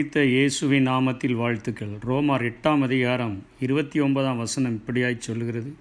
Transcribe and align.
குறித்த 0.00 0.22
இயேசுவின் 0.24 0.86
நாமத்தில் 0.88 1.34
வாழ்த்துக்கள். 1.34 1.90
ரோமார் 2.00 2.42
எட்டாம் 2.42 2.82
அதிகாரம் 2.82 3.42
இருபத்தி 3.60 4.00
ஒன்பதாம் 4.00 4.36
வசனம் 4.36 4.76
இப்படியாய் 4.76 5.16
சொல்கிறது 5.18 5.74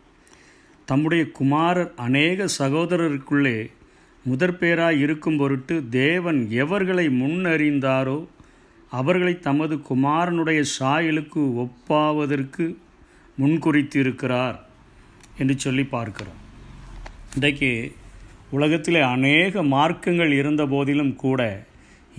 தம்முடைய 0.86 1.32
குமாரர் 1.32 1.92
அநேக 1.96 2.48
சகோதரருக்குள்ளே 2.58 3.70
முதற்பேராய் 4.26 5.00
இருக்கும் 5.00 5.38
பொருட்டு 5.38 5.84
தேவன் 5.90 6.50
எவர்களை 6.50 7.06
முன்னறிந்தாரோ 7.22 8.28
அவர்களை 8.90 9.40
தமது 9.40 9.78
குமாரனுடைய 9.90 10.64
சாயலுக்கு 10.80 11.44
ஒப்பாவதற்கு 11.66 12.76
முன்குறித்திருக்கிறார் 13.42 14.60
என்று 15.38 15.60
சொல்லி 15.60 15.84
பார்க்கிறோம். 15.96 16.40
இன்றைக்கு 17.34 17.96
உலகத்தில் 18.50 19.02
அநேக 19.02 19.64
மார்க்கங்கள் 19.64 20.32
இருந்த 20.32 20.66
போதிலும் 20.66 21.16
கூட 21.16 21.68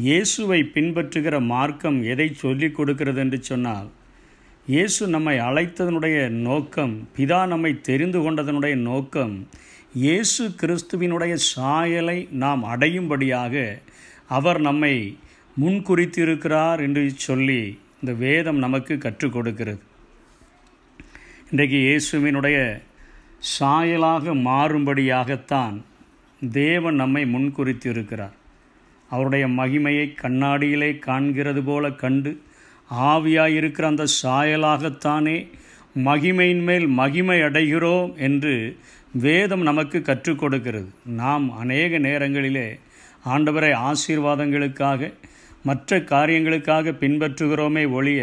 இயேசுவை 0.05 0.61
பின்பற்றுகிற 0.75 1.41
மார்க்கம் 1.45 1.99
எதை 2.03 2.27
சொல்லிக் 2.33 2.75
கொடுக்கிறது 2.75 3.21
என்று 3.21 3.39
சொன்னால் 3.43 3.89
இயேசு 4.67 5.03
நம்மை 5.07 5.35
அழைத்ததனுடைய 5.39 6.17
நோக்கம் 6.47 7.09
பிதா 7.17 7.41
நம்மை 7.47 7.81
தெரிந்து 7.81 8.19
கொண்டதனுடைய 8.19 8.75
நோக்கம் 8.75 9.35
இயேசு 9.95 10.45
கிறிஸ்துவினுடைய 10.61 11.35
சாயலை 11.53 12.29
நாம் 12.43 12.63
அடையும்படியாக 12.65 13.55
அவர் 14.29 14.61
நம்மை 14.61 14.95
முன்குறித்திருக்கிறார் 15.57 16.81
என்று 16.81 17.11
சொல்லி 17.27 17.61
இந்த 18.01 18.13
வேதம் 18.13 18.59
நமக்கு 18.59 18.99
கற்றுக் 18.99 19.33
கொடுக்கிறது. 19.33 19.83
இன்றைக்கு 21.51 21.79
இயேசுவினுடைய 21.89 22.59
சாயலாக 23.59 24.35
மாறும்படியாகத்தான் 24.49 25.77
தேவன் 26.43 26.95
நம்மை 26.95 27.25
முன்குறித்திருக்கிறார் 27.35 28.37
அவருடைய 29.11 29.45
மகிமையை 29.61 30.07
கண்ணாடியிலே 30.23 30.91
காண்கிறது 31.07 31.63
போல 31.65 31.91
கண்டு 32.03 32.33
ஆவியாயிருக்கிற 32.91 33.83
அந்த 33.83 34.05
சாயலாகத்தானே 34.23 35.37
மகிமையின் 36.05 36.63
மேல் 36.63 36.87
மகிமை 37.01 37.39
அடைகிறோம் 37.41 38.11
என்று 38.17 38.55
வேதம் 39.13 39.63
நமக்கு 39.63 39.99
கற்றுக் 40.03 40.39
கொடுக்கிறது. 40.39 40.89
நாம் 41.23 41.47
அநேக 41.59 41.99
நேரங்களிலே 41.99 42.69
ஆண்டவரை 43.25 43.73
ஆசீர்வாதங்களுக்காக 43.89 45.13
மற்ற 45.63 45.99
காரியங்களுக்காக 46.13 46.93
பின்பற்றுகிறோமே 47.01 47.85
ஒழிய 47.91 48.21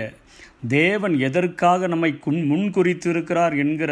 தேவன் 0.68 1.16
எதற்காக 1.20 1.88
நம்மை 1.88 2.12
குன் 2.20 2.40
முன்குறித்திருக்கிறார் 2.52 3.56
என்கிற 3.58 3.92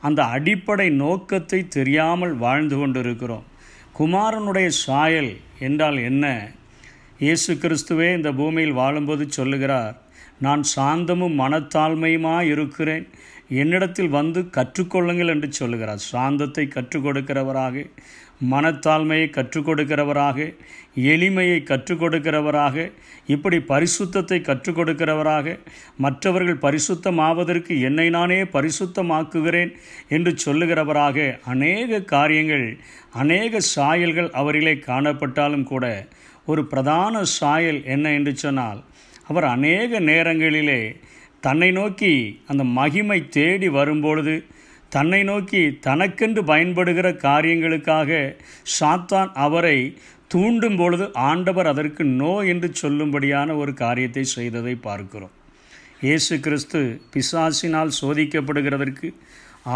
அந்த 0.00 0.20
அடிப்படை 0.34 0.86
நோக்கத்தை 1.02 1.60
தெரியாமல் 1.68 2.34
வாழ்ந்து 2.34 2.76
கொண்டிருக்கிறோம். 2.76 3.44
குமாரனுடைய 3.96 4.68
சாயல் 4.84 5.32
என்றால் 5.58 5.98
என்ன? 6.00 6.24
இயேசு 7.18 7.54
கிறிஸ்துவே 7.54 8.14
இந்த 8.14 8.32
பூமியில் 8.32 8.72
வாழும்போது 8.72 9.24
சொல்லுகிறார் 9.28 9.94
நான் 10.38 10.62
சாந்தமும் 10.76 11.36
மனத்தாழ்மையுமாக 11.38 12.42
இருக்கிறேன் 12.42 13.04
என்னிடத்தில் 13.48 14.08
வந்து 14.08 14.40
கற்றுக்கொள்ளுங்கள் 14.40 15.28
என்று 15.28 15.52
சொல்லுகிறார். 15.52 15.98
சாந்தத்தை 16.12 16.68
கற்றுக் 16.68 17.06
கொடுக்கிறவராக 17.06 17.90
மனத்தாழ்மையை 18.50 19.30
கற்றுக் 19.30 19.68
கொடுக்கிறவராக 19.68 20.54
எளிமையை 20.94 21.62
கற்றுக் 21.62 22.02
கொடுக்கிறவராக 22.02 22.92
இப்படி 23.26 23.56
பரிசுத்தத்தை 23.56 24.40
கற்றுக் 24.40 24.78
கொடுக்கிறவராக 24.78 25.58
மற்றவர்கள் 25.96 26.58
பரிசுத்தமாவதற்கு 26.58 27.80
என்னை 27.80 28.10
நானே 28.10 28.42
பரிசுத்தமாக்குகிறேன் 28.42 29.72
என்று 30.08 30.34
சொல்லுகிறவராக 30.44 31.38
அநேக 31.44 32.00
காரியங்கள் 32.00 32.78
அநேக 33.12 33.60
சாயல்கள் 33.74 34.30
அவரிலே 34.30 34.74
காணப்பட்டாலும் 34.86 35.64
கூட 35.64 36.06
ஒரு 36.46 36.66
பிரதான 36.66 37.22
சாயல் 37.22 37.84
என்ன 37.84 38.12
என்று 38.12 38.36
சொன்னால் 38.36 38.84
அவர் 39.26 39.44
அநேக 39.44 40.00
நேரங்களிலே 40.00 41.00
தன்னை 41.46 41.70
நோக்கி 41.78 42.12
அந்த 42.50 42.62
மகிமை 42.78 43.20
தேடி 43.36 43.68
வரும்பொழுது 43.78 44.34
தன்னை 44.94 45.20
நோக்கி 45.30 45.62
தனக்கென்று 45.86 46.42
பயன்படுகிற 46.50 47.08
காரியங்களுக்காக 47.26 48.10
சாத்தான் 48.78 49.30
அவரை 49.44 49.78
தூண்டும் 50.32 50.76
பொழுது 50.80 51.06
ஆண்டவர் 51.28 51.68
அதற்கு 51.72 52.02
நோ 52.20 52.34
என்று 52.52 52.68
சொல்லும்படியான 52.82 53.56
ஒரு 53.62 53.72
காரியத்தை 53.82 54.24
செய்ததை 54.36 54.74
பார்க்கிறோம். 54.86 55.34
இயேசு 56.04 56.34
கிறிஸ்து 56.46 56.80
பிசாசினால் 57.14 57.92
சோதிக்கப்படுகிறதற்கு 58.00 59.08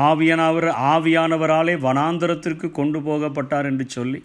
ஆவியானவர் 0.08 0.68
ஆவியானவராலே 0.92 1.74
வனாந்தரத்திற்கு 1.86 2.68
கொண்டு 2.78 3.00
போகப்பட்டார் 3.00 3.68
என்று 3.70 3.86
சொல்லி 3.96 4.20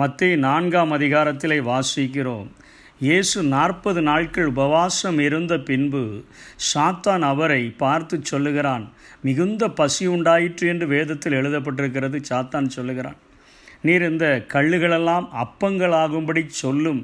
மத்திய 0.00 0.32
நான்காம் 0.46 0.92
அதிகாரத்திலே 0.96 1.58
வாசிக்கிறோம். 1.70 2.48
இயேசு 3.06 3.38
நாற்பது 3.52 4.00
நாட்கள் 4.08 4.48
உபவாசம் 4.52 5.18
இருந்த 5.24 5.54
பின்பு 5.66 6.00
சாத்தான் 6.70 7.24
அவரை 7.28 7.60
பார்த்து 7.82 8.16
சொல்லுகிறான் 8.30 8.84
மிகுந்த 9.26 9.68
பசி 9.80 10.04
உண்டாயிற்று 10.14 10.64
என்று 10.72 10.86
வேதத்தில் 10.94 11.36
எழுதப்பட்டிருக்கிறது 11.40 12.20
சாத்தான் 12.30 12.68
சொல்லுகிறான். 12.76 13.18
நீர் 13.86 14.04
இந்த 14.08 14.26
கல்லுகளெல்லாம் 14.54 15.28
அப்பங்களாகும்படி 15.44 16.42
சொல்லும் 16.62 17.00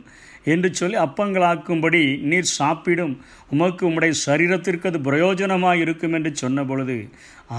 என்று 0.52 0.68
சொல்லி 0.80 0.98
அப்பங்களாக்கும்படி 1.04 2.02
நீர் 2.30 2.50
சாப்பிடும். 2.58 3.14
உமக்கு 3.54 3.82
உம்முடைய 3.88 4.14
சரீரத்திற்கு 4.26 4.90
அது 4.92 5.00
பிரயோஜனமாக 5.08 5.82
இருக்கும் 5.84 6.16
என்று 6.18 6.34
சொன்ன 6.42 6.64
பொழுது 6.70 6.98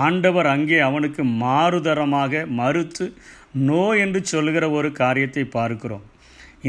ஆண்டவர் 0.06 0.54
அங்கே 0.56 0.80
அவனுக்கு 0.90 1.24
மாறுதரமாக 1.46 2.46
மறுத்து 2.60 3.08
நோ 3.70 3.84
என்று 4.04 4.20
சொல்லுகிற 4.34 4.66
ஒரு 4.78 4.92
காரியத்தை 5.04 5.46
பார்க்கிறோம். 5.58 6.06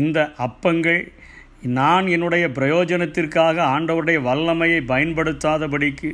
இந்த 0.00 0.18
அப்பங்கள் 0.48 1.02
நான் 1.62 2.06
என்னுடைய 2.06 2.48
பிரயோஜனத்திற்காக 2.48 3.62
ஆண்டவருடைய 3.62 4.20
வல்லமையை 4.22 4.82
பயன்படுத்தாதபடிக்கு 4.88 6.10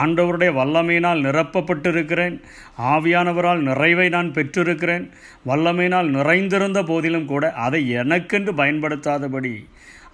ஆண்டவருடைய 0.00 0.50
வல்லமையினால் 0.52 1.20
நிரப்பப்பட்டிருக்கிறேன். 1.20 2.40
ஆவியானவரால் 2.82 3.58
நிறைவை 3.58 4.08
நான் 4.08 4.32
பெற்றிருக்கிறேன். 4.32 5.10
வல்லமையினால் 5.46 6.08
நிறைந்திருந்த 6.08 6.82
போதிலும் 6.82 7.24
கூட 7.24 7.52
அதை 7.52 7.90
எனக்கென்று 7.90 8.52
பயன்படுத்தாதபடி 8.52 9.64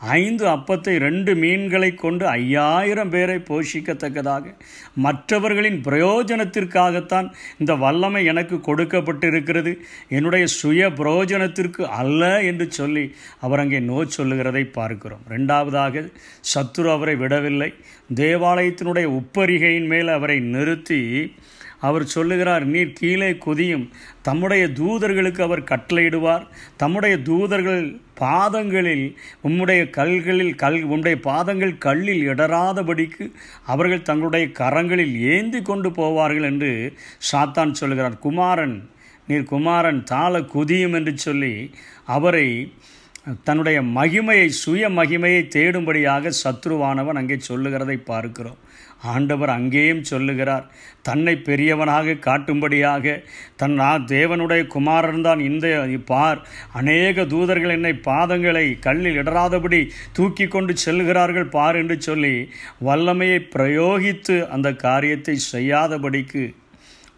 ஐந்து 0.01 0.47
அப்பத்தை 0.47 0.99
ரெண்டு 0.99 1.35
மீன்களை 1.35 1.95
கொண்டு 1.95 2.27
ஐயாயிரம் 2.27 3.11
பேரை 3.11 3.37
போஷிக்கத்தக்கதாக. 3.37 4.55
மற்றவர்களின் 4.95 5.83
பிரயோஜனத்திற்காகத்தான் 5.83 7.33
இந்த 7.59 7.75
வல்லமை 7.75 8.25
எனக்கு 8.25 8.57
கொடுக்கப்பட்டிருக்கிறது. 8.57 9.79
என்னுடைய 10.09 10.47
சுய 10.47 10.89
பிரயோஜனத்திற்கு 10.89 11.81
அல்ல 11.81 12.43
என்று 12.43 12.71
சொல்லி 12.71 13.15
அவர் 13.41 13.59
அங்கே 13.59 13.81
நோ 13.81 14.05
சொல்லுகிறதை 14.05 14.65
பார்க்கிறோம். 14.65 15.21
ரெண்டாவதாக 15.29 16.13
சத்துரு 16.55 16.93
அவரை 16.93 17.17
விடவில்லை. 17.17 17.75
தேவாலயத்தினுடைய 18.15 19.21
உப்பரிகையின் 19.21 19.87
மேல் 19.87 20.09
அவரை 20.09 20.41
நிறுத்தி 20.41 21.35
அவர் 21.81 22.05
சொல்லுகிறார் 22.05 22.65
நீர் 22.65 22.93
கீழே 22.93 23.31
குதியும். 23.47 23.87
தம்முடைய 24.23 24.65
தூதர்களுக்கு 24.81 25.41
அவர் 25.41 25.63
கட்டளையிடுவார். 25.73 26.45
தம்முடைய 26.77 27.17
தூதர்கள் 27.19 27.85
பாதங்களில் 28.21 29.07
உம்முடைய 29.49 29.91
கல்களில் 29.91 30.55
கல் 30.55 30.79
உம்முடைய 30.85 31.17
பாதங்கள் 31.29 31.75
கல்லில் 31.79 32.23
இடராதபடிக்கு 32.33 33.25
அவர்கள் 33.67 34.03
தங்களுடைய 34.03 34.47
கரங்களில் 34.61 35.15
ஏந்தி 35.35 35.63
கொண்டு 35.63 35.91
போவார்கள் 35.91 36.49
என்று 36.51 36.73
சாத்தான் 37.33 37.79
சொல்கிறார் 37.83 38.19
குமாரன் 38.19 38.77
நீர் 39.29 39.45
குமாரன் 39.45 40.03
தாள 40.05 40.41
குதியும் 40.41 40.93
என்று 40.93 41.13
சொல்லி 41.19 41.55
அவரை 42.17 42.49
தன்னுடைய 43.45 43.83
மகிமையை 43.83 44.49
சுய 44.63 44.89
மகிமையை 44.89 45.41
தேடும்படியாக 45.55 46.31
சத்ருவானவன் 46.43 47.19
அங்கே 47.21 47.37
சொல்லுகிறதை 47.39 47.97
பார்க்கிறோம். 47.97 48.59
ஆண்டவர் 49.03 49.49
அங்கேயும் 49.49 50.05
சொல்லுகிறார். 50.05 50.65
தன்னை 51.03 51.35
பெரியவனாக 51.37 52.15
காட்டும்படியாக 52.15 53.23
தன் 53.57 53.73
நான் 53.73 54.07
தேவனுடைய 54.07 54.67
குமாரன் 54.67 55.23
தான் 55.23 55.41
இந்த 55.41 55.67
பார் 56.05 56.41
அநேக 56.73 57.25
தூதர்கள் 57.25 57.71
என்னை 57.71 57.93
பாதங்களை 58.05 58.79
கல்லில் 58.81 59.17
இடராதபடி 59.17 59.91
தூக்கி 60.13 60.47
கொண்டு 60.47 60.77
செல்கிறார்கள் 60.77 61.49
பார் 61.49 61.77
என்று 61.77 62.01
சொல்லி 62.01 62.49
வல்லமையை 62.83 63.39
பிரயோகித்து 63.55 64.49
அந்த 64.49 64.73
காரியத்தை 64.73 65.39
செய்யாதபடிக்கு 65.53 66.55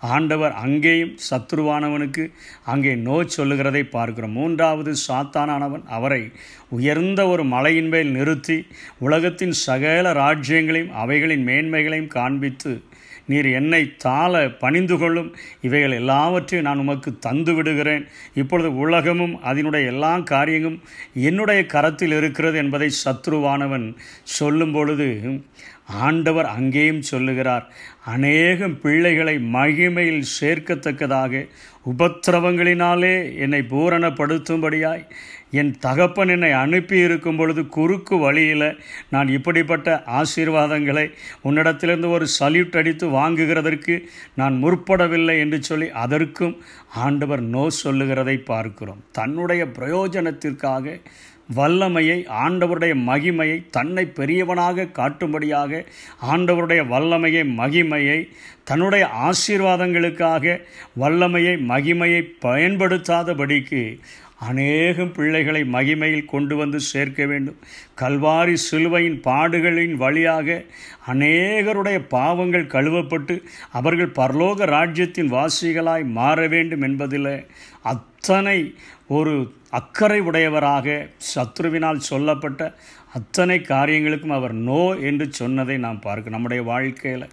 ஆண்டவர் 0.01 0.53
அங்கேயும் 0.53 1.17
சத்ருவானவனுக்கு 1.31 2.31
அங்கே 2.65 2.95
நோ 2.95 3.25
சொல்லுகிறதை 3.27 3.85
பார்க்கிறோம். 3.85 4.33
மூன்றாவது 4.33 4.95
சாத்தானானவன் 5.09 5.85
அவரை 5.87 6.31
உயர்ந்த 6.69 7.29
ஒரு 7.29 7.45
மலையின் 7.45 7.89
மேல் 7.89 8.11
நிறுத்தி 8.11 8.67
உலகத்தின் 8.99 9.53
சகல 9.53 10.13
ராஜ்யங்களையும் 10.13 10.93
அவைகளின் 10.93 11.47
மேன்மைகளையும் 11.47 12.07
காண்பித்து 12.07 12.83
நீர் 13.27 13.47
என்னை 13.47 13.97
தாள 13.97 14.49
பணிந்து 14.49 14.99
கொள்ளும். 14.99 15.37
இவைகள் 15.63 15.91
எல்லாவற்றையும் 15.91 16.67
நான் 16.69 16.79
உமக்கு 16.79 17.19
தந்து 17.19 17.55
விடுகிறேன். 17.55 18.07
இப்பொழுது 18.35 18.77
உலகமும் 18.77 19.43
அதனுடைய 19.43 19.87
எல்லா 19.87 20.19
காரியங்களும் 20.19 20.83
என்னுடைய 21.15 21.67
கரத்தில் 21.67 22.13
இருக்கிறது 22.13 22.59
என்பதை 22.59 22.91
சத்ருவானவன் 23.05 23.97
சொல்லும் 24.23 24.73
பொழுது 24.73 25.09
ஆண்டவர் 25.89 26.47
அங்கேயும் 26.47 27.03
சொல்லுகிறார் 27.03 27.67
அநேகம் 28.05 28.81
பிள்ளைகளை 28.81 29.37
மகிமையில் 29.37 30.25
சேர்க்கத்தக்கதாக 30.41 31.49
உபத்திரவங்களினாலே 31.99 33.37
என்னை 33.37 33.61
பூரணப்படுத்தும்படியாய் 33.61 35.05
என் 35.51 35.75
தகப்பன் 35.79 36.29
என்னை 36.29 36.53
அனுப்பி 36.53 36.99
இருக்கும் 36.99 37.37
பொழுது 37.37 37.67
குறுக்கு 37.67 38.19
வழியில் 38.19 38.81
நான் 39.11 39.29
இப்படிப்பட்ட 39.29 40.03
ஆசீர்வாதங்களை 40.07 41.13
உன்னிடத்திலிருந்து 41.45 42.11
ஒரு 42.11 42.27
சல்யூட் 42.41 42.77
அடித்து 42.77 43.09
வாங்குகிறதற்கு 43.09 44.05
நான் 44.35 44.65
முற்படவில்லை 44.65 45.39
என்று 45.39 45.63
சொல்லி 45.63 45.91
அதற்கும் 45.91 46.63
ஆண்டவர் 46.95 47.41
நோ 47.41 47.71
சொல்லுகிறதை 47.71 48.37
பார்க்கிறோம். 48.37 49.05
தன்னுடைய 49.13 49.65
பிரயோஜனத்திற்காக 49.65 51.01
வல்லமையை 51.49 52.17
ஆண்டவருடைய 52.39 52.95
மகிமையை 53.07 53.59
தன்னை 53.71 54.05
பெரியவனாக 54.17 54.89
காட்டும்படியாக 54.95 55.81
ஆண்டவருடைய 56.27 56.81
வல்லமையை 56.87 57.45
மகிமையை 57.59 58.19
தன்னுடைய 58.65 59.05
ஆசீர்வாதங்களுக்காக 59.29 60.57
வல்லமையை 60.97 61.55
மகிமையை 61.69 62.23
பயன்படுத்தாதபடிக்கு 62.41 63.83
அநேகம் 64.41 65.13
பிள்ளைகளை 65.13 65.63
மகிமையில் 65.63 66.25
கொண்டு 66.25 66.57
வந்து 66.57 66.81
சேர்க்க 66.81 67.27
வேண்டும். 67.27 67.57
கல்வாரி 68.01 68.55
சிலுவையின் 68.55 69.21
பாடுகளின் 69.21 69.95
வழியாக 69.95 70.65
அநேகருடைய 71.07 71.99
பாவங்கள் 72.09 72.67
கழுவப்பட்டு 72.67 73.43
அவர்கள் 73.73 74.17
பரலோக 74.17 74.65
ராஜ்யத்தின் 74.65 75.33
வாசிகளாய் 75.33 76.05
மாற 76.05 76.47
வேண்டும் 76.49 76.83
என்பதில் 76.83 77.47
அத்தனை 77.83 78.75
ஒரு 79.09 79.53
அக்கறை 79.71 80.21
உடையவராக 80.21 81.09
சத்ருவினால் 81.35 82.07
சொல்லப்பட்ட 82.11 82.75
அத்தனை 83.19 83.57
காரியங்களுக்கும் 83.65 84.37
அவர் 84.37 84.55
நோ 84.65 84.83
என்று 85.09 85.27
சொன்னதை 85.33 85.77
நாம் 85.79 86.01
பார்க்க 86.01 86.35
நம்முடைய 86.35 86.63
வாழ்க்கையில் 86.65 87.27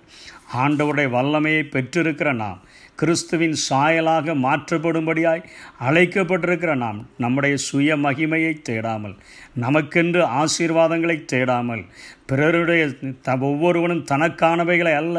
ஆண்டவருடைய 0.60 1.08
வல்லமையை 1.10 1.64
பெற்றிருக்கிற 1.68 2.30
நாம் 2.36 2.60
கிறிஸ்துவின் 3.00 3.56
சாயலாக 3.62 4.36
மாற்றப்படும்படியாய் 4.42 5.42
அழைக்கப்பட்டிருக்கிற 5.80 6.74
நாம் 6.76 7.00
நம்முடைய 7.18 7.56
சுய 7.66 7.98
மகிமையை 7.98 8.54
தேடாமல் 8.62 9.16
நமக்கென்று 9.60 10.22
ஆசீர்வாதங்களை 10.36 11.18
தேடாமல் 11.26 11.84
பிறருடைய 12.26 12.84
த 13.22 13.38
ஒவ்வொருவனும் 13.42 14.06
தனக்கானவைகளை 14.12 14.94
அல்ல 14.96 15.18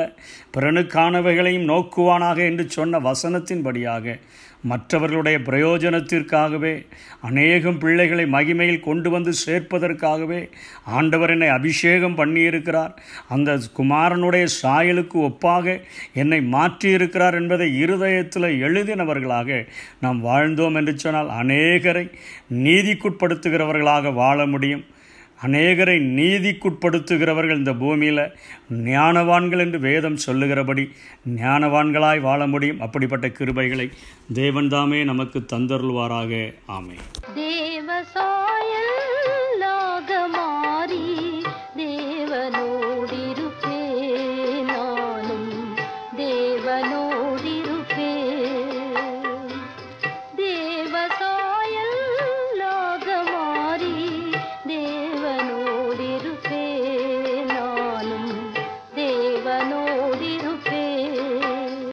பிறனுக்கானவைகளையும் 0.56 1.68
நோக்குவானாக 1.68 2.38
என்று 2.44 2.66
சொன்ன 2.70 3.00
வசனத்தின்படியாக 3.00 4.16
மற்றவர்களுடைய 4.70 5.38
பிரயோஜனத்திற்காகவே 5.48 6.72
அநேகம் 7.28 7.78
பிள்ளைகளை 7.82 8.24
மகிமையில் 8.36 8.86
கொண்டு 8.86 9.08
வந்து 9.14 9.32
சேர்ப்பதற்காகவே 9.46 10.40
ஆண்டவர் 10.98 11.32
என்னை 11.34 11.48
அபிஷேகம் 11.58 12.18
பண்ணியிருக்கிறார். 12.20 12.92
அந்த 13.28 13.58
குமாரனுடைய 13.78 14.46
சாயலுக்கு 14.62 15.18
ஒப்பாக 15.28 15.76
என்னை 16.22 16.40
மாற்றியிருக்கிறார் 16.56 17.38
என்பதை 17.40 17.68
இருதயத்தில் 17.84 18.48
எழுதினவர்களாக 18.66 19.60
நாம் 20.04 20.20
வாழ்ந்தோம் 20.26 20.78
என்று 20.80 20.94
சொன்னால் 21.04 21.32
அநேகரை 21.42 22.04
நீதிக்குட்படுத்துகிறவர்களாக 22.66 24.14
வாழ 24.22 24.46
முடியும். 24.54 24.84
அநேகரை 25.44 25.96
நீதிக்குட்படுத்துகிறவர்கள் 26.18 27.56
இந்த 27.56 27.74
பூமியில் 27.74 28.22
ஞானவான்கள் 28.72 29.58
என்று 29.58 29.80
வேதம் 29.80 30.16
சொல்லுகிறபடி 30.16 30.88
ஞானவான்களாய் 31.36 32.20
வாழ 32.20 32.46
முடியும். 32.46 32.80
அப்படிப்பட்ட 32.80 33.28
கிருபைகளை 33.28 33.92
தேவன்தாமே 34.34 35.04
நமக்கு 35.04 35.44
தந்தருள்வாராக. 35.52 36.54
ஆமே 36.68 36.96